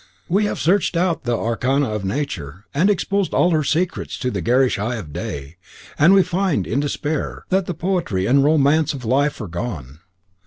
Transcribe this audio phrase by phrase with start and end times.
[0.27, 4.41] We have searched out the arcana of nature, and exposed all her secrets to the
[4.41, 5.57] garish eye of day,
[5.95, 9.99] and we find, in despair, that the poetry and romance of life are gone.